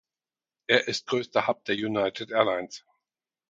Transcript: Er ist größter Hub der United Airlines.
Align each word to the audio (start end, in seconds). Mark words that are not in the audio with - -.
Er 0.65 0.87
ist 0.87 1.05
größter 1.05 1.45
Hub 1.45 1.63
der 1.65 1.75
United 1.75 2.31
Airlines. 2.31 2.83